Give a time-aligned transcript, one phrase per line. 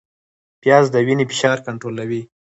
[0.61, 2.21] پیاز د وینې فشار کنټرولوي